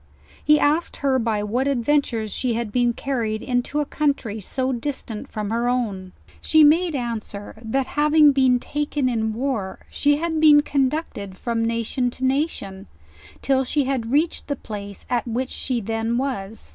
[0.43, 5.29] He asked her by what adventures she had been carried into a country so distant
[5.31, 6.13] from her own.
[6.41, 12.09] She made answer, that having been taken in war she had been conducted from nation
[12.09, 12.33] to na.
[12.47, 12.85] 164 JOURNAL OF
[13.29, 16.69] tion, till she had reached the place at which she then was.